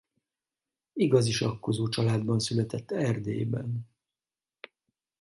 [0.95, 3.87] Igazi sakkozó családban született Erdélyben.